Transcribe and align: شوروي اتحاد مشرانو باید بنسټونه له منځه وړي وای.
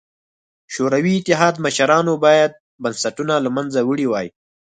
شوروي 0.73 1.13
اتحاد 1.19 1.55
مشرانو 1.65 2.13
باید 2.25 2.51
بنسټونه 2.83 3.35
له 3.45 3.49
منځه 3.57 3.79
وړي 3.83 4.07
وای. 4.09 4.27